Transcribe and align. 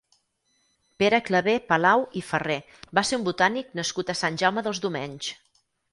Pere 1.01 1.17
Claver 1.27 1.55
Palau 1.73 2.05
i 2.21 2.23
Ferrer 2.29 2.57
va 2.99 3.03
ser 3.11 3.19
un 3.21 3.27
botànic 3.29 3.77
nascut 3.81 4.11
a 4.15 4.19
Sant 4.23 4.41
Jaume 4.45 4.65
dels 4.69 4.81
Domenys. 4.87 5.29